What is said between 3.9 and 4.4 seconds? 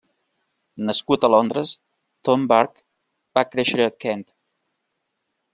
Kent.